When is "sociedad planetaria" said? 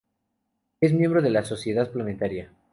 1.45-2.51